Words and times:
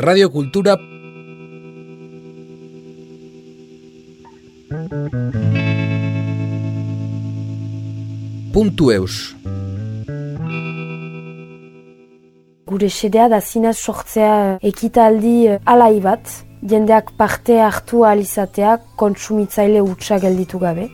radiokultura 0.00 0.76
puntu 8.52 8.90
eus. 8.92 9.36
Gure 12.66 12.88
sedea 12.88 13.28
da 13.28 13.40
zinez 13.40 13.76
sortzea 13.76 14.58
ekitaldi 14.62 15.34
eh, 15.46 15.58
alai 15.66 16.00
bat, 16.00 16.32
jendeak 16.62 17.12
parte 17.18 17.58
hartu 17.60 18.04
alizatea 18.06 18.78
kontsumitzaile 18.96 19.82
utxa 19.82 20.20
gelditu 20.22 20.58
gabe. 20.58 20.88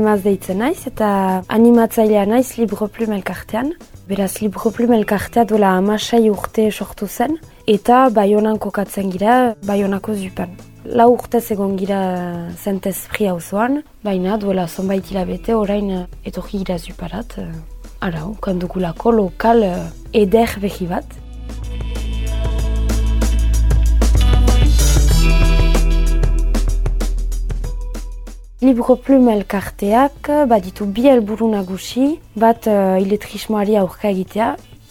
Ana 0.00 0.14
imaz 0.14 0.22
deitzen 0.24 0.62
naiz 0.62 0.86
eta 0.88 1.06
animatzailea 1.52 2.22
naiz 2.24 2.54
Libro 2.56 2.86
Plum 2.88 3.10
elkartean. 3.12 3.74
Beraz, 4.08 4.40
Libro 4.40 4.70
Plum 4.72 4.94
elkartea 4.96 5.44
duela 5.44 5.74
amasai 5.76 6.30
urte 6.30 6.70
sortu 6.70 7.04
zen 7.06 7.36
eta 7.68 8.08
baionan 8.08 8.56
kokatzen 8.56 9.10
gira 9.12 9.34
baionako 9.68 10.14
zupan. 10.14 10.56
Lau 10.86 11.10
urtez 11.18 11.50
egon 11.52 11.76
gira 11.76 12.00
zentez 12.56 12.96
fri 13.12 13.28
zoan, 13.40 13.82
baina 14.02 14.38
duela 14.38 14.66
zonbait 14.66 15.04
hilabete 15.04 15.54
orain 15.54 16.06
etorri 16.24 16.64
gira 16.64 16.78
zuparat. 16.78 17.36
Arau, 18.00 18.34
kandugulako 18.40 19.12
lokal 19.12 19.66
eder 20.14 20.48
behi 20.62 20.86
bat. 20.86 21.19
Libro 28.60 28.94
Plum 28.96 29.30
elkarteak 29.32 30.28
baditu 30.44 30.84
bi 30.84 31.06
helburu 31.08 31.46
nagusi, 31.48 32.18
bat 32.36 32.66
uh, 32.68 32.98
iletrismoari 33.00 33.78
aurka 33.80 34.10
egitea 34.10 34.48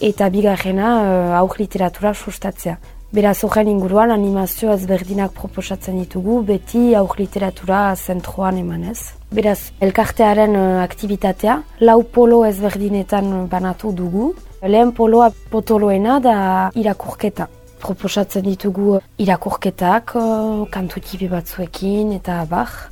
eta 0.07 0.29
bigarrena 0.33 0.93
uh, 1.03 1.35
aur 1.37 1.53
literatura 1.59 2.15
sustatzea. 2.15 2.79
Beraz 3.13 3.35
horren 3.45 3.69
inguruan 3.69 4.09
animazio 4.09 4.73
ezberdinak 4.73 5.37
proposatzen 5.37 6.01
ditugu, 6.01 6.39
beti 6.49 6.95
aur 6.97 7.13
literatura 7.21 7.83
zentroan 7.93 8.57
emanez. 8.57 9.13
Beraz, 9.29 9.59
elkartearen 9.85 10.57
uh, 10.57 10.81
aktivitatea, 10.81 11.61
lau 11.85 12.01
polo 12.01 12.41
ezberdinetan 12.49 13.45
banatu 13.53 13.93
dugu. 13.93 14.33
Lehen 14.65 14.97
poloa 14.97 15.29
potoloena 15.53 16.17
da 16.19 16.37
irakurketa. 16.73 17.51
Proposatzen 17.85 18.49
ditugu 18.49 18.97
irakurketak, 19.21 20.15
uh, 20.17 20.63
kantu 20.73 21.05
batzuekin 21.29 22.17
eta 22.17 22.41
abar 22.41 22.89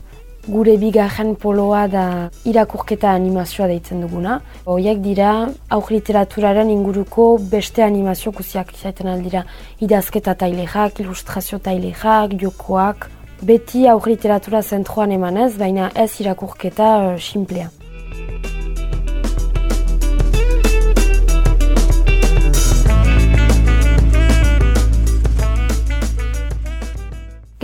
gure 0.48 0.78
bigarren 0.80 1.36
poloa 1.36 1.86
da 1.92 2.06
irakurketa 2.48 3.12
animazioa 3.12 3.68
deitzen 3.72 4.02
duguna. 4.04 4.40
Hoiek 4.66 5.02
dira 5.04 5.32
auk 5.78 5.92
literaturaren 5.92 6.72
inguruko 6.74 7.28
beste 7.52 7.84
animazio 7.84 8.32
guziak 8.32 8.74
izaiten 8.76 9.12
aldira 9.12 9.44
idazketa 9.84 10.36
tailexak, 10.44 11.02
ilustrazio 11.04 11.60
tailexak, 11.60 12.38
jokoak. 12.42 13.10
Beti 13.48 13.86
auk 13.92 14.08
literatura 14.10 14.64
zentroan 14.64 15.12
emanez, 15.14 15.52
baina 15.60 15.92
ez 15.96 16.14
irakurketa 16.24 16.94
uh, 17.12 17.20
simplea. 17.22 17.70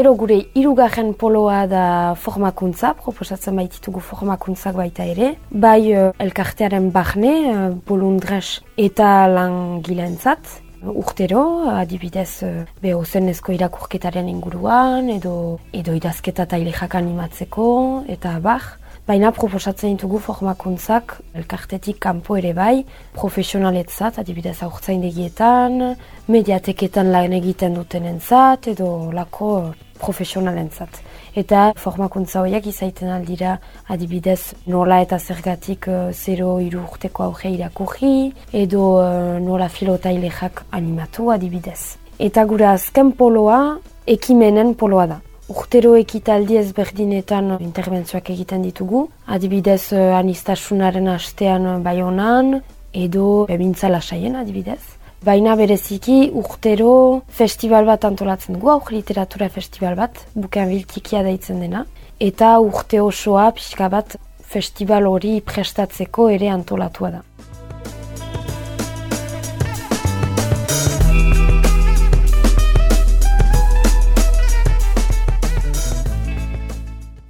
Gero 0.04 0.18
gure 0.20 0.36
irugarren 0.60 1.14
poloa 1.16 1.62
da 1.72 1.84
formakuntza, 2.20 2.90
proposatzen 3.06 3.56
baititugu 3.56 4.02
formakuntzak 4.04 4.76
baita 4.76 5.06
ere. 5.08 5.30
Bai 5.66 5.94
uh, 5.96 6.10
elkartearen 6.26 6.90
bahne, 6.92 7.32
uh, 7.54 7.70
bolundres 7.88 8.60
eta 8.76 9.30
lan 9.32 9.80
gilentzat. 9.86 10.58
Urtero, 10.84 11.46
adibidez, 11.72 12.44
uh, 12.44 12.66
beho 12.84 13.06
zenezko 13.06 13.56
irakurketaren 13.56 14.28
inguruan, 14.28 15.08
edo, 15.14 15.62
edo 15.72 15.96
idazketa 15.96 16.50
tailexak 16.52 17.00
animatzeko, 17.00 17.70
eta 18.12 18.42
bah. 18.44 18.74
Baina 19.08 19.32
proposatzen 19.36 19.96
ditugu 19.96 20.20
formakuntzak 20.24 21.18
elkartetik 21.36 21.98
kanpo 22.04 22.38
ere 22.40 22.52
bai, 22.56 22.86
profesionaletzat, 23.16 24.20
adibidez 24.20 24.58
aurtzaindegietan, 24.68 25.96
mediateketan 26.32 27.12
lan 27.16 27.36
egiten 27.40 27.76
duten 27.80 28.08
entzat, 28.12 28.70
edo 28.76 28.94
lako 29.16 29.54
profesionalentzat. 30.00 31.02
Eta 31.36 31.72
formakuntza 31.80 32.42
horiek 32.44 32.68
izaiten 32.70 33.10
aldira 33.10 33.58
adibidez 33.90 34.54
nola 34.70 35.00
eta 35.02 35.20
zergatik 35.20 35.88
uh, 35.90 36.12
zero 36.14 36.60
iru 36.62 36.84
urteko 36.84 37.24
auge 37.30 37.50
irakurri 37.50 38.32
edo 38.54 38.84
uh, 39.02 39.40
nola 39.42 39.70
filotailexak 39.70 40.66
animatu 40.72 41.32
adibidez. 41.34 41.98
Eta 42.20 42.46
gure 42.46 42.68
azken 42.70 43.12
poloa 43.18 43.60
ekimenen 44.08 44.76
poloa 44.76 45.08
da. 45.08 45.20
Urtero 45.50 45.96
ekitaldi 46.00 46.56
ezberdinetan 46.62 47.58
interbentzioak 47.60 48.30
egiten 48.30 48.64
ditugu. 48.64 49.08
Adibidez 49.28 49.92
uh, 49.92 50.18
anistasunaren 50.20 51.10
hastean 51.18 51.84
bai 51.84 52.00
honan 52.02 52.60
edo 52.94 53.46
ebintza 53.50 53.90
lasaien 53.90 54.36
adibidez. 54.38 54.82
Baina 55.24 55.54
bereziki 55.56 56.34
urtero 56.36 57.24
festival 57.32 57.86
bat 57.88 58.04
antolatzen 58.04 58.58
dugu, 58.58 58.74
auk 58.74 58.90
literatura 58.92 59.48
festival 59.48 59.96
bat, 59.96 60.20
bukean 60.36 60.68
biltikia 60.68 61.22
daitzen 61.24 61.62
dena. 61.64 61.86
Eta 62.20 62.58
urte 62.60 63.00
osoa 63.00 63.46
pixka 63.56 63.88
bat 63.94 64.18
festival 64.54 65.08
hori 65.08 65.38
prestatzeko 65.40 66.28
ere 66.36 66.52
antolatua 66.52 67.14
da. 67.16 67.24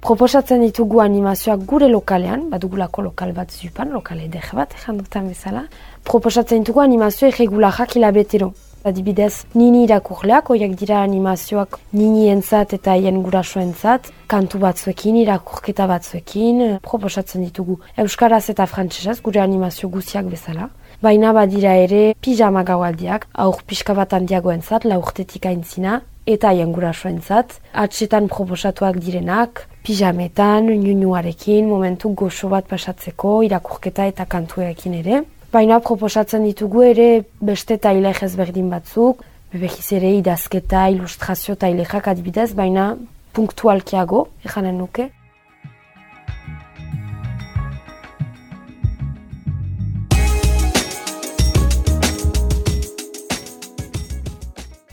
Proposatzen 0.04 0.60
ditugu 0.60 0.98
animazioak 1.00 1.62
gure 1.64 1.86
lokalean, 1.88 2.42
badugulako 2.50 3.06
lokal 3.06 3.30
bat 3.32 3.48
zupan, 3.48 3.88
lokale 3.88 4.26
eder 4.26 4.50
bat, 4.52 4.74
ezan 4.76 4.98
dutan 5.00 5.30
bezala, 5.32 5.62
proposatzen 6.04 6.60
ditugu 6.60 6.82
animazio 6.82 7.30
irregularrak 7.30 7.96
hilabetero. 7.96 8.50
Adibidez, 8.84 9.46
nini 9.54 9.86
irakurleak, 9.86 10.52
oiak 10.52 10.76
dira 10.76 11.00
animazioak 11.06 11.80
nini 11.96 12.28
entzat 12.34 12.76
eta 12.76 12.98
hien 13.00 13.22
guraso 13.24 13.64
entzat, 13.64 14.12
kantu 14.28 14.60
batzuekin, 14.66 15.16
irakurketa 15.24 15.88
batzuekin, 15.88 16.64
proposatzen 16.84 17.48
ditugu 17.48 17.80
Euskaraz 17.96 18.44
eta 18.52 18.68
Frantsesez 18.68 19.22
gure 19.24 19.40
animazio 19.40 19.88
guziak 19.88 20.28
bezala. 20.36 20.68
Baina 21.00 21.32
badira 21.32 21.78
ere 21.80 22.10
pijama 22.20 22.60
gaualdiak, 22.68 23.30
aur 23.32 23.64
pixka 23.64 23.96
bat 23.96 24.12
handiago 24.12 24.52
entzat, 24.52 24.84
laurtetik 24.84 25.48
aintzina, 25.48 26.02
eta 26.26 26.52
haien 26.52 26.76
guraso 26.76 27.08
entzat, 27.08 27.62
atsetan 27.72 28.28
proposatuak 28.28 29.00
direnak, 29.00 29.70
pijametan, 29.84 30.70
nunuarekin, 30.80 31.68
momentu 31.68 32.14
goxo 32.16 32.48
bat 32.48 32.66
pasatzeko, 32.68 33.42
irakurketa 33.44 34.06
eta 34.08 34.24
kantuekin 34.24 34.94
ere. 35.02 35.20
Baina 35.52 35.78
proposatzen 35.84 36.46
ditugu 36.48 36.82
ere 36.88 37.08
beste 37.44 37.76
tailek 37.78 38.22
ezberdin 38.26 38.70
batzuk, 38.72 39.20
bebekiz 39.52 39.92
ere 39.98 40.14
idazketa, 40.16 40.88
ilustrazio 40.96 41.54
tailekak 41.60 42.08
adibidez, 42.14 42.54
baina 42.56 42.94
punktualkiago, 43.36 44.24
ejanen 44.48 44.80
nuke. 44.80 45.10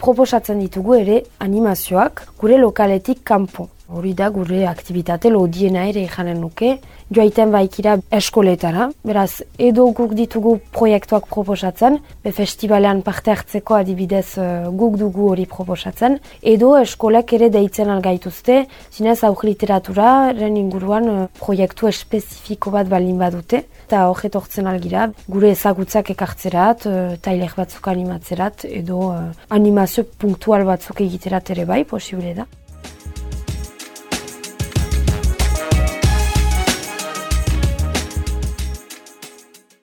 Proposatzen 0.01 0.59
ditugu 0.59 0.97
ere 0.97 1.22
animazioak 1.40 2.25
gure 2.41 2.57
lokaletik 2.57 3.22
kanpo. 3.24 3.69
Hori 3.91 4.13
da 4.16 4.29
gure 4.31 4.62
aktivitate 4.69 5.28
lodiena 5.29 5.81
ere 5.90 6.06
janen 6.07 6.38
nuke. 6.40 6.78
Joaiten 7.12 7.50
baikira 7.52 7.97
eskoletara. 8.16 8.85
Beraz, 9.03 9.41
edo 9.59 9.90
guk 9.97 10.13
ditugu 10.16 10.53
proiektuak 10.72 11.25
proposatzen, 11.28 11.97
be 12.24 12.31
festivalean 12.31 13.01
parte 13.04 13.33
hartzeko 13.33 13.75
adibidez 13.75 14.38
uh, 14.39 14.69
guk 14.71 14.95
dugu 15.01 15.27
hori 15.33 15.48
proposatzen. 15.56 16.15
Edo 16.54 16.69
eskolek 16.80 17.33
ere 17.36 17.50
deitzen 17.51 17.92
algaituzte, 17.92 18.62
zinez 18.95 19.18
auk 19.27 19.44
literatura, 19.50 20.31
ren 20.39 20.56
inguruan 20.62 21.12
uh, 21.12 21.27
proiektu 21.42 21.92
espezifiko 21.92 22.71
bat 22.71 22.88
balin 22.88 23.19
badute. 23.19 23.65
Eta 23.89 24.06
hori 24.07 24.31
etortzen 24.31 24.71
algira, 24.71 25.10
gure 25.27 25.51
ezagutzak 25.51 26.13
ekartzerat, 26.15 26.88
uh, 26.88 27.19
tailek 27.19 27.60
batzuk 27.60 27.92
animatzerat, 27.92 28.69
edo 28.71 29.12
animazio 29.51 30.07
punktual 30.24 30.63
batzuk 30.71 31.04
egiterat 31.04 31.51
ere 31.57 31.68
bai, 31.68 31.83
posible 31.83 32.31
da. 32.39 32.48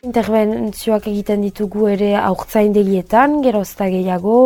Interbentzioak 0.09 1.05
egiten 1.11 1.43
ditugu 1.45 1.89
ere 1.93 2.15
aurtzaindegietan, 2.17 3.43
gerozta 3.45 3.91
gehiago, 3.93 4.37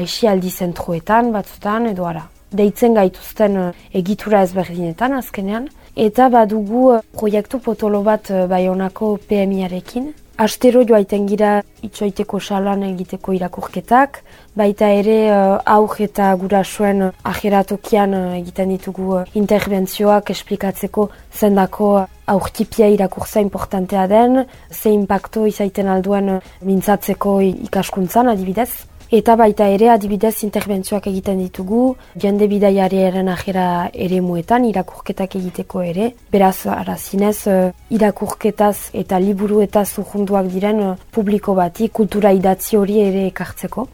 aixialdi 0.00 0.50
zentroetan, 0.50 1.28
batzutan, 1.36 1.86
edo 1.92 2.08
ara. 2.08 2.24
Deitzen 2.60 2.96
gaituzten 2.98 3.54
eh, 3.60 3.68
egitura 4.00 4.40
ezberdinetan 4.48 5.14
azkenean. 5.20 5.68
Eta 6.06 6.26
badugu 6.32 6.82
eh, 6.96 6.98
proiektu 7.14 7.62
potolo 7.62 8.02
bat 8.08 8.32
eh, 8.34 8.48
Baionako 8.50 9.12
PMI-arekin. 9.28 10.10
Astero 10.42 10.80
joaiten 10.82 11.26
gira 11.30 11.50
itxoiteko 11.86 12.40
salan 12.42 12.80
egiteko 12.82 13.34
irakurketak, 13.36 14.16
baita 14.58 14.88
ere 14.90 15.18
uh, 15.30 15.60
aur 15.76 15.94
eta 16.02 16.32
gurasoen 16.40 17.04
ajeratokian 17.30 18.16
uh, 18.18 18.22
egiten 18.40 18.72
ditugu 18.74 19.20
interbentzioak 19.38 20.32
esplikatzeko 20.34 21.04
zendako 21.30 21.92
aurtipia 22.34 22.88
irakurtza 22.90 23.44
importantea 23.44 24.08
den, 24.10 24.42
ze 24.70 24.90
impacto 24.90 25.46
izaiten 25.46 25.92
alduen 25.94 26.40
mintzatzeko 26.66 27.38
ikaskuntzan 27.68 28.34
adibidez. 28.34 28.72
Eta 29.12 29.34
baita 29.36 29.66
ere 29.68 29.90
adibidez 29.92 30.38
interbentzioak 30.46 31.06
egiten 31.10 31.36
ditugu, 31.42 31.80
jende 32.22 32.46
bidaiariaren 32.48 33.28
ajera 33.28 33.66
ere 34.06 34.22
muetan, 34.24 34.64
irakurketak 34.64 35.36
egiteko 35.36 35.82
ere. 35.84 36.06
Beraz, 36.32 36.64
ara 36.72 36.96
zinez, 36.96 37.36
uh, 37.52 37.68
irakurketaz 37.92 38.88
eta 39.04 39.20
liburu 39.20 39.60
eta 39.60 39.84
zuhunduak 39.84 40.48
diren 40.54 40.80
uh, 40.86 40.94
publiko 41.12 41.52
bati 41.60 41.90
kultura 41.92 42.32
idatzi 42.32 42.80
hori 42.80 43.02
ere 43.04 43.26
ekartzeko. 43.34 43.90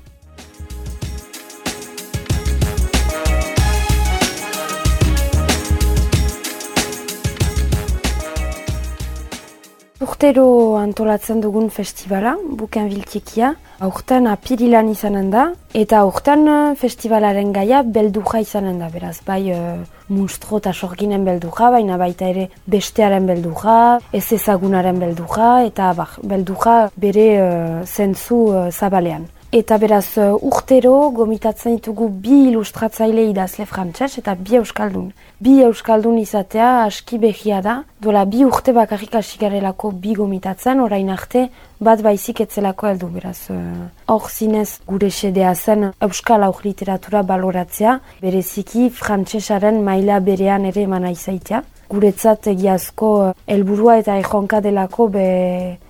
Urtero 10.08 10.78
antolatzen 10.80 11.42
dugun 11.44 11.66
festivala, 11.68 12.30
buken 12.60 12.86
biltikia, 12.88 13.50
aurten 13.84 14.24
apirilan 14.30 14.88
izanen 14.88 15.28
da, 15.34 15.42
eta 15.76 16.00
aurten 16.00 16.48
eh, 16.48 16.74
festivalaren 16.80 17.52
gaia 17.52 17.82
belduja 17.84 18.40
izanen 18.40 18.80
da, 18.80 18.88
beraz, 18.94 19.18
bai 19.26 19.42
uh, 19.52 19.76
munstro 20.08 20.62
eta 20.62 20.72
sorginen 20.72 21.28
belduja, 21.28 21.68
baina 21.76 22.00
baita 22.00 22.32
ere 22.32 22.48
bestearen 22.66 23.28
belduja, 23.28 23.98
ez 24.16 24.24
ezagunaren 24.32 24.98
belduja, 25.04 25.50
eta 25.68 25.92
bah, 25.98 26.16
belduja 26.24 26.78
bere 26.96 27.28
uh, 27.42 27.82
zentzu 27.84 28.46
uh, 28.54 28.68
zabalean. 28.72 29.28
Eta 29.48 29.78
beraz, 29.80 30.18
uh, 30.20 30.34
urtero 30.44 31.08
gomitatzen 31.16 31.78
ditugu 31.78 32.10
bi 32.12 32.50
ilustratzaile 32.50 33.22
idazle 33.30 33.64
frantses 33.64 34.18
eta 34.20 34.34
bi 34.36 34.58
euskaldun. 34.58 35.06
Bi 35.40 35.54
euskaldun 35.64 36.18
izatea 36.20 36.66
aski 36.82 37.16
behia 37.22 37.62
da, 37.64 37.78
dola 38.04 38.26
bi 38.28 38.44
urte 38.44 38.74
bakarrik 38.76 39.16
asigarelako 39.16 39.94
bi 40.02 40.12
gomitatzen, 40.18 40.82
orain 40.84 41.08
arte 41.08 41.46
bat 41.80 42.02
baizik 42.04 42.42
etzelako 42.44 42.90
heldu 42.90 43.08
beraz. 43.14 43.48
Uh, 43.48 43.88
hor 44.12 44.28
zinez 44.28 44.82
gure 44.84 45.08
sedea 45.08 45.54
zen 45.54 45.94
euskal 45.96 46.44
auk 46.44 46.60
literatura 46.68 47.24
baloratzea, 47.24 47.98
bereziki 48.20 48.90
frantsesaren 48.90 49.80
maila 49.80 50.20
berean 50.20 50.68
ere 50.68 50.84
emana 50.84 51.16
izaitea. 51.16 51.64
Guretzat 51.88 52.50
egiazko 52.52 53.10
uh, 53.22 53.34
helburua 53.48 53.94
eta 54.02 54.18
ejonka 54.20 54.60
delako 54.60 55.08
be 55.14 55.26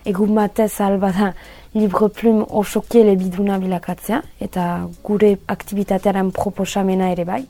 egun 0.06 0.34
batez 0.38 0.70
albada 0.80 1.32
Libre 1.74 2.08
Plume 2.14 2.46
osokie 2.62 3.02
lebiduna 3.04 3.58
bilakatzea 3.58 4.22
eta 4.40 4.64
gure 5.02 5.34
aktivitatearen 5.54 6.30
proposamena 6.30 7.10
ere 7.10 7.26
bai. 7.26 7.44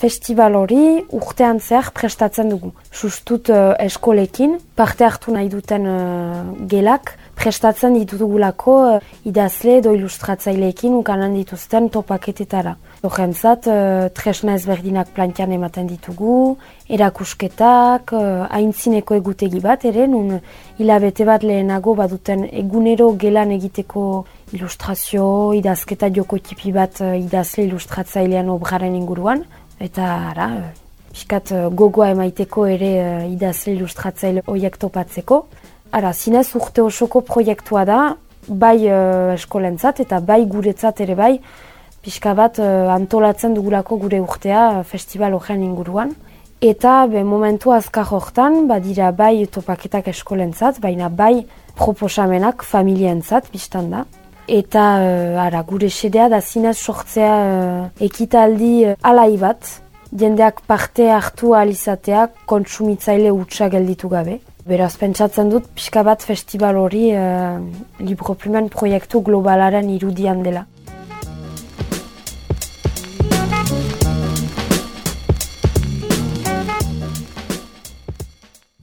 Festival 0.00 0.54
hori 0.56 0.84
urtean 1.12 1.58
zehar 1.60 1.90
prestatzen 1.92 2.48
dugu. 2.48 2.70
Sustut 2.88 3.50
uh, 3.52 3.74
eskolekin, 3.84 4.54
parte 4.76 5.04
hartu 5.04 5.34
nahi 5.34 5.50
duten 5.52 5.84
uh, 5.84 6.54
gelak, 6.72 7.12
prestatzen 7.40 7.96
ditugulako 7.96 8.74
uh, 8.84 9.10
idazle 9.28 9.78
edo 9.80 9.94
ilustratzaileekin 9.96 10.94
ukanan 10.98 11.34
dituzten 11.38 11.88
topaketetara. 11.94 12.74
Horrentzat, 13.06 13.68
uh, 13.72 14.08
tresna 14.16 14.58
ezberdinak 14.60 15.14
plantian 15.16 15.54
ematen 15.56 15.88
ditugu, 15.88 16.34
erakusketak, 16.96 18.12
uh, 18.12 18.44
haintzineko 18.50 19.16
egutegi 19.22 19.62
bat 19.64 19.86
ere, 19.88 20.04
nun 20.10 20.36
hilabete 20.78 21.24
bat 21.28 21.46
lehenago 21.46 21.96
baduten 22.02 22.44
egunero 22.64 23.08
gelan 23.24 23.56
egiteko 23.56 24.04
ilustrazio, 24.52 25.24
idazketa 25.56 26.12
joko 26.12 26.38
tipi 26.44 26.74
bat 26.76 27.00
idazle 27.00 27.64
ilustratzailean 27.70 28.52
obraren 28.52 28.98
inguruan 28.98 29.44
eta 29.80 30.06
ara, 30.34 30.50
piskat 31.10 31.52
eh, 31.52 31.66
gogoa 31.74 32.10
emaiteko 32.14 32.66
ere 32.70 32.92
idazle 33.30 33.74
ilustratzaile 33.76 34.44
horiek 34.46 34.78
topatzeko. 34.80 35.42
Ara, 35.92 36.12
zinez 36.12 36.48
urte 36.54 36.82
osoko 36.82 37.20
proiektua 37.26 37.84
da, 37.84 38.00
bai 38.46 38.78
uh, 38.86 39.34
eskolentzat 39.34 40.00
eta 40.04 40.20
bai 40.20 40.44
guretzat 40.46 41.00
ere 41.00 41.16
bai, 41.18 41.34
pixka 42.00 42.32
bat 42.34 42.58
antolatzen 42.60 43.52
dugulako 43.54 43.98
gure 44.00 44.20
urtea 44.22 44.82
festival 44.88 45.34
horren 45.36 45.62
inguruan. 45.66 46.14
Eta 46.60 47.06
be, 47.08 47.22
momentu 47.24 47.72
azkar 47.72 48.08
hortan, 48.12 48.66
badira 48.68 49.10
bai 49.16 49.46
topaketak 49.48 50.10
eskolentzat, 50.12 50.80
baina 50.80 51.08
bai 51.08 51.46
proposamenak 51.76 52.64
familientzat, 52.68 53.48
biztan 53.52 53.88
da. 53.90 54.04
Eta 54.50 54.84
uh, 55.00 55.40
ara, 55.40 55.62
gure 55.64 55.88
sedea 55.88 56.28
da 56.28 56.40
zinez 56.40 56.76
sortzea 56.76 57.34
uh, 57.46 57.86
ekitaldi 58.04 58.74
uh, 58.90 58.96
alai 59.00 59.36
bat, 59.40 59.64
jendeak 60.12 60.60
parte 60.66 61.06
hartu 61.14 61.54
alizatea 61.54 62.26
kontsumitzaile 62.50 63.30
utxa 63.32 63.70
gelditu 63.72 64.10
gabe. 64.12 64.40
Beraz, 64.68 64.98
pentsatzen 65.00 65.48
dut, 65.48 65.64
pixka 65.72 66.02
bat 66.04 66.20
festival 66.20 66.76
hori 66.76 67.06
uh, 67.16 67.56
Libroplumen 68.04 68.68
proiektu 68.68 69.22
globalaren 69.24 69.88
irudian 69.88 70.42
dela. 70.44 70.66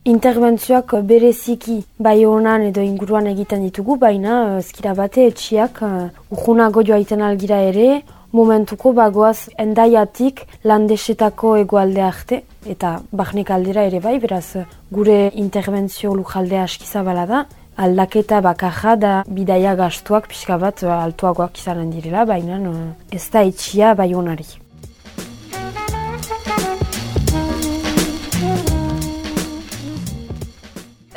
Interbentzioak 0.08 0.96
bereziki 1.06 1.82
bai 2.00 2.24
honan 2.26 2.66
edo 2.72 2.82
inguruan 2.82 3.28
egiten 3.30 3.62
ditugu, 3.68 4.00
baina 4.02 4.58
ezkira 4.58 4.96
eh, 4.96 4.98
bate 4.98 5.30
etxiak 5.30 5.82
uh, 5.86 6.08
urgunago 6.34 6.82
joaiten 6.90 7.22
algira 7.22 7.62
ere, 7.70 8.02
momentuko 8.32 8.92
bagoaz 8.94 9.50
endaiatik 9.58 10.46
landesetako 10.64 11.56
egualde 11.62 12.04
arte, 12.04 12.42
eta 12.66 12.98
bahnek 13.12 13.52
aldera 13.52 13.88
ere 13.88 14.02
bai, 14.04 14.18
beraz 14.20 14.64
gure 14.92 15.32
interbentzio 15.34 16.14
lujaldea 16.16 16.64
askizabala 16.68 17.26
da, 17.26 17.46
aldaketa 17.78 18.42
bakarra 18.42 18.96
da 18.98 19.16
bidaia 19.28 19.76
gastuak 19.78 20.28
pixka 20.32 20.58
bat 20.58 20.84
uh, 20.84 20.94
altuagoak 21.04 21.60
izanen 21.62 21.92
direla, 21.94 22.26
baina 22.26 22.60
uh, 22.70 22.88
ez 23.12 23.26
da 23.32 23.44
etxia 23.46 23.94
bai 23.96 24.14
honari. 24.14 24.48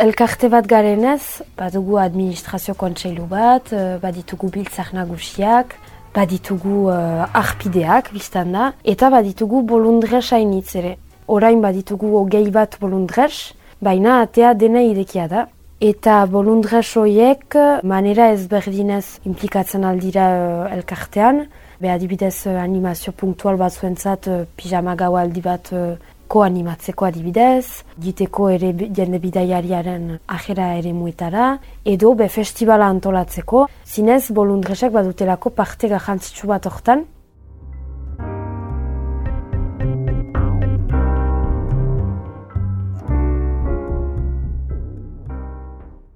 Elkarte 0.00 0.48
bat 0.48 0.64
garenez, 0.64 1.42
badugu 1.58 1.98
administrazio 2.00 2.72
kontseilu 2.72 3.26
bat, 3.28 3.66
eh, 3.76 3.98
baditugu 4.00 4.48
biltzak 4.54 4.94
nagusiak, 4.96 5.74
baditugu 6.14 6.88
uh, 6.90 7.26
arpideak, 7.34 8.10
biztan 8.14 8.52
da, 8.52 8.72
eta 8.84 9.10
baditugu 9.12 9.62
bolundres 9.66 10.32
hainitz 10.32 10.74
ere. 10.76 10.96
Orain 11.28 11.62
baditugu 11.62 12.16
ogei 12.18 12.48
bat 12.50 12.76
bolundres, 12.80 13.54
baina 13.80 14.20
atea 14.24 14.54
dena 14.54 14.82
idekia 14.82 15.28
da. 15.30 15.46
Eta 15.80 16.26
bolundres 16.28 16.88
horiek 17.00 17.56
manera 17.88 18.26
ezberdinez 18.34 19.20
implikatzen 19.24 19.86
aldira 19.88 20.26
uh, 20.36 20.74
elkartean, 20.76 21.46
be 21.80 21.88
adibidez 21.88 22.46
animazio 22.46 23.14
punktual 23.16 23.56
bat 23.56 23.72
zuentzat 23.72 24.28
uh, 24.28 24.42
pijama 24.56 24.96
gau 24.96 25.14
aldi 25.16 25.40
bat 25.40 25.72
koanimatzeko 26.30 27.08
adibidez, 27.08 27.82
giteko 28.00 28.48
ere 28.54 28.70
jende 28.96 29.18
bidaiariaren 29.22 30.10
ajera 30.36 30.72
ere 30.78 30.92
muetara, 30.94 31.46
edo 31.84 32.14
be 32.14 32.28
festivala 32.30 32.90
antolatzeko, 32.94 33.66
zinez 33.86 34.22
bolundresek 34.36 34.92
badutelako 34.94 35.50
parte 35.50 35.90
gajantzitsu 35.90 36.52
bat 36.52 36.68
hortan. 36.70 37.08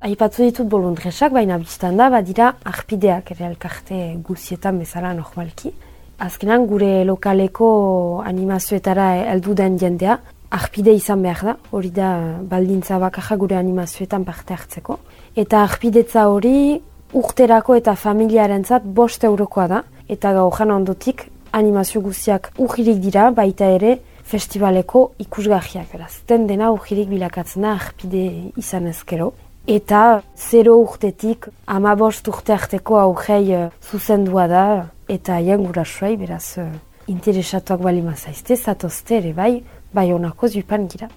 Aipatzu 0.04 0.44
ditut 0.44 0.68
bolundresak, 0.68 1.33
baina 1.33 1.56
biztan 1.59 1.97
da, 1.97 2.11
badira 2.12 2.52
arpideak 2.68 3.33
ere 3.35 3.49
elkarte 3.49 4.04
guzietan 4.28 4.78
bezala 4.85 5.14
normalki 5.16 5.73
azkenan 6.18 6.66
gure 6.66 7.04
lokaleko 7.04 8.23
animazioetara 8.26 9.11
heldu 9.33 9.54
den 9.54 9.78
jendea, 9.78 10.18
arpide 10.54 10.94
izan 10.94 11.23
behar 11.23 11.42
da, 11.49 11.56
hori 11.75 11.90
da 11.90 12.11
baldintza 12.50 12.99
bakarra 13.02 13.37
gure 13.37 13.56
animazioetan 13.59 14.25
parte 14.25 14.54
hartzeko. 14.54 14.99
Eta 15.37 15.62
arpidetza 15.66 16.28
hori 16.30 16.80
urterako 17.14 17.76
eta 17.78 17.94
familiaren 17.99 18.64
zat 18.64 18.85
bost 18.85 19.25
eurokoa 19.25 19.66
da, 19.68 19.83
eta 20.09 20.33
gaujan 20.37 20.71
ondotik 20.71 21.28
animazio 21.54 22.02
guztiak 22.02 22.52
urgirik 22.59 23.00
dira, 23.02 23.30
baita 23.30 23.71
ere 23.71 23.99
festivaleko 24.25 25.12
ikusgahiak. 25.23 25.90
Beraz, 25.92 26.12
den 26.28 26.47
dena 26.50 26.71
urgirik 26.75 27.11
bilakatzen 27.11 27.66
da 27.66 27.75
arpide 27.78 28.25
izan 28.61 28.88
ezkero. 28.90 29.33
Eta 29.66 30.23
zero 30.37 30.76
urtetik 30.76 31.49
amabost 31.66 32.28
urte 32.28 32.52
arteko 32.52 32.99
aurrei 33.00 33.54
uh, 33.56 33.71
zuzendua 33.80 34.47
da 34.49 34.64
eta 35.09 35.38
haien 35.38 35.64
gurasuai 35.64 36.16
beraz 36.21 36.59
uh, 36.59 36.68
interesatuak 37.09 37.80
bali 37.80 38.02
mazaizte, 38.02 38.56
zatozte 38.56 39.16
ere 39.16 39.33
bai, 39.33 39.62
bai 39.92 40.11
honako 40.12 40.49
zupan 40.49 40.88
gira. 40.88 41.09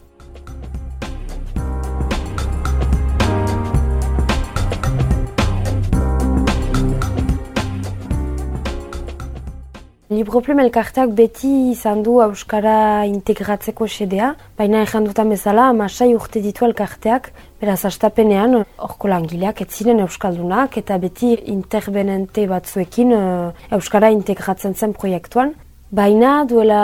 Libroplum 10.08 10.62
elkarteak 10.64 11.10
beti 11.12 11.50
izan 11.74 12.00
du 12.00 12.14
Euskara 12.24 13.04
integratzeko 13.10 13.90
sedea, 13.92 14.30
baina 14.56 14.86
ezan 14.86 15.04
dutan 15.04 15.34
bezala, 15.34 15.66
amasai 15.74 16.14
urte 16.16 16.40
ditu 16.40 16.64
elkarteak, 16.64 17.28
beraz 17.60 17.82
astapenean, 17.90 18.56
orko 18.88 19.12
langileak, 19.12 19.60
ez 19.66 19.68
ziren 19.68 20.00
Euskaldunak, 20.06 20.78
eta 20.80 20.96
beti 21.04 21.34
interbenente 21.52 22.48
batzuekin 22.48 23.12
uh, 23.18 23.52
Euskara 23.76 24.14
integratzen 24.16 24.80
zen 24.80 24.96
proiektuan. 24.96 25.52
Baina 25.92 26.46
duela 26.48 26.80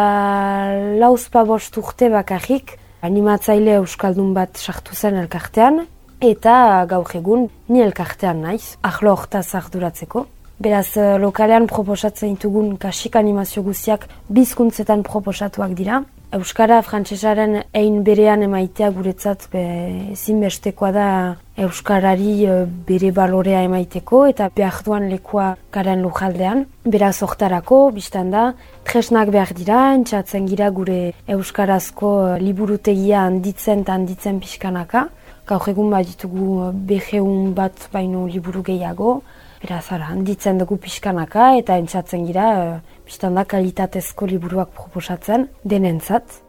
lauzpa 0.99 1.47
bost 1.47 1.79
urte 1.79 2.11
bakarrik, 2.11 2.75
animatzaile 3.07 3.79
Euskaldun 3.79 4.35
bat 4.35 4.59
sartu 4.59 4.99
zen 4.99 5.23
elkartean, 5.23 5.85
eta 6.19 6.83
gaur 6.91 7.15
egun 7.15 7.47
ni 7.71 7.87
elkartean 7.87 8.43
naiz, 8.43 8.75
ahlo 8.83 9.15
hortaz 9.15 9.47
arduratzeko. 9.63 10.27
Beraz, 10.59 10.97
eh, 10.97 11.17
lokalean 11.17 11.65
proposatzen 11.67 12.35
ditugun 12.35 12.75
kasik 12.77 13.15
animazio 13.15 13.63
guztiak 13.63 14.07
bizkuntzetan 14.29 15.01
proposatuak 15.03 15.73
dira. 15.73 16.03
Euskara 16.33 16.81
frantsesaren 16.81 17.59
ein 17.73 18.03
berean 18.03 18.41
emaitea 18.41 18.89
guretzat 18.89 19.47
be, 19.51 19.63
zinbestekoa 20.15 20.91
da 20.91 21.07
Euskarari 21.57 22.45
eh, 22.45 22.63
bere 22.87 23.11
balorea 23.11 23.63
emaiteko 23.65 24.23
eta 24.29 24.49
behar 24.55 24.79
duan 24.85 25.09
lekua 25.09 25.55
garen 25.71 26.01
lujaldean. 26.01 26.65
Beraz, 26.85 27.21
oktarako, 27.21 27.91
biztan 27.93 28.31
da, 28.31 28.53
tresnak 28.83 29.29
behar 29.29 29.53
dira, 29.57 29.83
entxatzen 29.93 30.47
gira 30.49 30.69
gure 30.69 31.13
Euskarazko 31.27 32.15
eh, 32.31 32.39
liburutegia 32.41 33.25
handitzen 33.27 33.85
eta 33.85 33.93
handitzen 33.97 34.41
pixkanaka. 34.41 35.07
Gaur 35.45 35.69
egun 35.69 35.89
bat 35.91 36.05
ditugu 36.07 36.71
beheun 36.73 37.53
bat 37.53 37.89
baino 37.91 38.27
liburu 38.27 38.61
gehiago. 38.63 39.21
Beraz, 39.63 39.93
ara, 39.95 40.09
handitzen 40.11 40.57
dugu 40.59 40.75
pixkanaka 40.75 41.43
eta 41.55 41.77
entzatzen 41.79 42.25
gira, 42.27 42.47
e, 42.63 43.03
biztan 43.07 43.37
da 43.39 43.45
kalitatezko 43.47 44.27
liburuak 44.27 44.73
proposatzen 44.75 45.45
denentzat. 45.63 46.41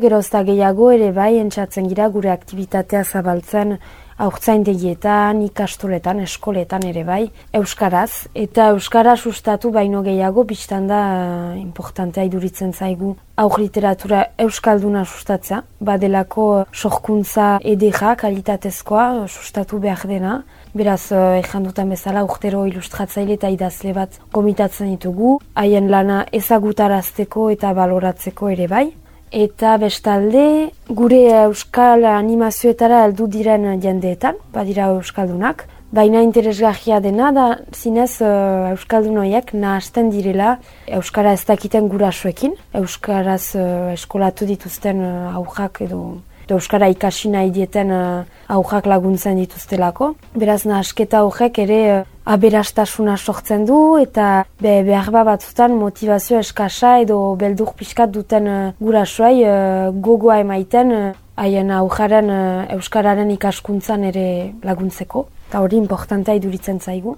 Gerozta 0.00 0.44
gehiago 0.46 0.92
ere 0.94 1.10
bai 1.18 1.32
entzatzen 1.40 1.90
gira 1.90 2.06
gure 2.14 2.30
aktivitatea 2.30 3.02
zabaltzen 3.02 3.74
aurtzaindegietan, 4.20 5.40
ikastoletan, 5.48 6.20
eskoletan 6.26 6.84
ere 6.90 7.04
bai, 7.08 7.22
Euskaraz. 7.56 8.26
Eta 8.34 8.70
Euskara 8.74 9.16
sustatu 9.16 9.72
baino 9.72 10.04
gehiago, 10.06 10.44
biztan 10.44 10.86
da 10.90 11.00
uh, 11.08 11.58
importantea 11.60 12.26
iduritzen 12.28 12.72
zaigu 12.72 13.16
aur 13.40 13.56
literatura 13.60 14.24
Euskalduna 14.44 15.04
sustatzea, 15.06 15.62
badelako 15.80 16.46
sorkuntza 16.72 17.46
edera 17.64 18.14
kalitatezkoa 18.20 19.26
sustatu 19.28 19.80
behar 19.80 20.04
dena. 20.10 20.40
Beraz, 20.76 21.10
ezan 21.40 21.64
dutan 21.66 21.88
bezala, 21.90 22.22
urtero 22.26 22.66
ilustratzaile 22.68 23.38
eta 23.38 23.48
idazle 23.50 23.94
bat 23.96 24.20
komitatzen 24.36 24.92
ditugu, 24.92 25.38
haien 25.58 25.88
lana 25.90 26.24
ezagutarazteko 26.40 27.48
eta 27.56 27.72
baloratzeko 27.74 28.52
ere 28.52 28.68
bai. 28.68 28.90
Eta 29.30 29.76
bestalde, 29.78 30.72
gure 30.90 31.20
euskal 31.44 32.02
animazioetara 32.02 33.04
aldu 33.06 33.28
diren 33.30 33.68
jendeetan, 33.78 34.40
badira 34.50 34.88
euskaldunak. 34.90 35.68
Baina 35.94 36.22
interesgahia 36.22 36.98
dena 37.02 37.30
da 37.34 37.44
zinez 37.74 38.20
uh, 38.22 38.70
euskaldunoiek 38.72 39.52
nahazten 39.54 40.10
direla 40.10 40.56
euskara 40.86 41.36
ez 41.38 41.44
dakiten 41.46 41.86
gurasoekin. 41.90 42.58
Euskaraz 42.82 43.54
uh, 43.54 43.92
eskolatu 43.94 44.50
dituzten 44.50 45.02
uh, 45.06 45.36
aurrak 45.38 45.82
edo 46.50 46.58
Euskara 46.58 46.88
ikasi 46.90 47.30
nahi 47.30 47.52
dieten 47.54 47.92
uh, 47.94 48.24
aurrak 48.50 48.88
laguntzen 48.90 49.38
dituztelako. 49.38 50.14
Beraz, 50.34 50.64
nahasketa 50.66 51.22
horrek 51.22 51.60
ere 51.62 51.78
uh, 51.92 52.04
aberastasuna 52.26 53.16
sortzen 53.16 53.64
du 53.68 53.78
eta 54.00 54.44
be, 54.58 54.80
behar 54.86 55.10
batzutan 55.14 55.76
motivazio 55.78 56.40
eskasa 56.42 56.98
edo 57.04 57.36
beldur 57.38 57.72
pixkat 57.78 58.10
duten 58.10 58.50
uh, 58.50 58.60
gurasoai 58.82 59.36
uh, 59.46 59.90
gogoa 59.94 60.40
emaiten 60.42 61.14
haien 61.40 61.70
aurraren 61.70 62.30
uh, 62.34 62.66
Euskararen 62.74 63.30
ikaskuntzan 63.38 64.10
ere 64.10 64.26
laguntzeko. 64.66 65.28
Eta 65.48 65.62
hori 65.62 65.78
importantea 65.78 66.34
iduritzen 66.34 66.80
zaigu. 66.80 67.16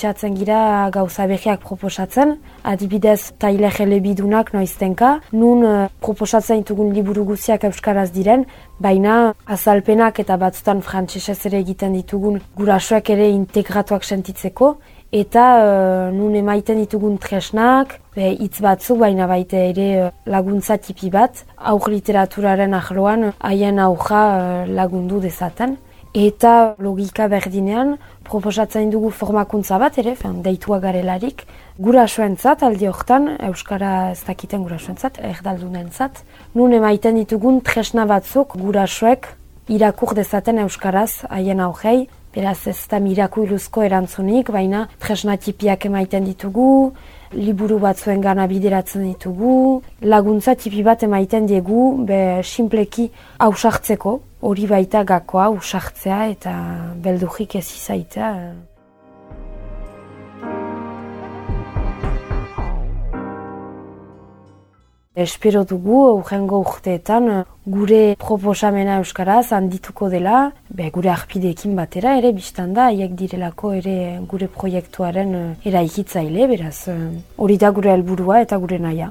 Entxatzen 0.00 0.32
gira 0.32 0.88
gauza 0.88 1.26
behiak 1.28 1.60
proposatzen, 1.60 2.30
adibidez 2.64 3.34
tailer 3.36 3.74
elebidunak 3.84 4.54
noiztenka, 4.54 5.10
nun 5.36 5.60
uh, 5.60 5.90
proposatzen 6.00 6.62
ditugun 6.62 6.94
liburu 6.96 7.26
guziak 7.28 7.66
euskaraz 7.68 8.06
diren, 8.14 8.46
baina 8.80 9.34
azalpenak 9.44 10.22
eta 10.24 10.38
batzutan 10.40 10.80
frantsesez 10.80 11.36
ere 11.50 11.60
egiten 11.60 11.92
ditugun 11.98 12.40
gurasoak 12.56 13.10
ere 13.12 13.28
integratuak 13.34 14.08
sentitzeko, 14.08 14.70
eta 15.12 15.44
uh, 15.66 16.08
nun 16.16 16.40
emaiten 16.40 16.80
ditugun 16.80 17.20
tresnak, 17.20 17.98
hitz 18.16 18.56
batzuk, 18.64 19.02
baina 19.04 19.28
baita 19.28 19.60
ere 19.74 20.14
laguntza 20.24 20.80
tipi 20.80 21.12
bat, 21.12 21.44
aur 21.58 21.92
literaturaren 21.92 22.72
ahloan 22.80 23.34
haien 23.36 23.84
auja 23.90 24.24
lagundu 24.64 25.20
dezaten. 25.28 25.76
Eta 26.10 26.74
logika 26.82 27.28
berdinean, 27.30 27.92
proposatzen 28.26 28.88
dugu 28.90 29.12
formakuntza 29.14 29.76
bat 29.78 29.94
ere, 30.02 30.16
fen, 30.18 30.40
deitua 30.42 30.80
garelarik, 30.82 31.44
gurasoentzat 31.78 32.64
aldi 32.66 32.88
hortan, 32.90 33.28
Euskara 33.46 34.10
ez 34.10 34.24
dakiten 34.26 34.64
gurasoentzat, 34.66 35.20
erdaldunentzat, 35.22 36.24
nun 36.58 36.72
emaiten 36.74 37.14
ditugun 37.14 37.60
tresna 37.62 38.08
batzuk 38.10 38.56
gurasoek 38.58 39.28
irakur 39.70 40.16
dezaten 40.18 40.58
Euskaraz 40.64 41.28
haien 41.30 41.62
aurrei, 41.62 42.08
beraz 42.34 42.66
ez 42.66 42.88
da 42.90 42.98
miraku 42.98 43.44
iluzko 43.46 43.84
erantzunik, 43.86 44.50
baina 44.50 44.88
tresna 44.98 45.36
tipiak 45.38 45.86
emaiten 45.86 46.26
ditugu, 46.26 46.90
liburu 47.38 47.78
batzuen 47.78 48.20
gana 48.20 48.48
bideratzen 48.50 49.06
ditugu, 49.12 49.78
laguntza 50.02 50.56
tipi 50.58 50.82
bat 50.82 51.06
emaiten 51.06 51.46
diegu, 51.46 52.02
be 52.02 52.42
simpleki 52.42 53.12
hausartzeko, 53.38 54.16
hori 54.40 54.66
baita 54.66 55.04
gakoa 55.04 55.50
usartzea 55.52 56.24
eta 56.32 56.56
beldujik 57.04 57.56
ez 57.60 57.68
izaita. 57.76 58.32
Espero 65.20 65.64
dugu, 65.68 65.98
urrengo 66.16 66.60
urteetan, 66.62 67.26
gure 67.66 68.14
proposamena 68.16 69.00
Euskaraz 69.02 69.50
handituko 69.52 70.08
dela, 70.08 70.52
be, 70.70 70.86
gure 70.94 71.10
arpideekin 71.12 71.74
batera, 71.76 72.14
ere 72.16 72.30
biztan 72.32 72.72
da, 72.72 72.86
haiek 72.88 73.18
direlako 73.18 73.74
ere 73.82 73.96
gure 74.30 74.48
proiektuaren 74.54 75.34
eraikitzaile, 75.66 76.46
beraz, 76.54 76.78
hori 77.36 77.58
da 77.60 77.74
gure 77.74 77.92
helburua 77.92 78.40
eta 78.46 78.56
gure 78.62 78.78
naia. 78.80 79.10